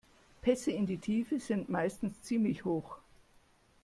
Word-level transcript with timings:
Pässe 0.41 0.71
in 0.71 0.87
die 0.87 0.97
Tiefe 0.97 1.39
sind 1.39 1.69
meistens 1.69 2.23
ziemlich 2.23 2.65
hoch. 2.65 2.97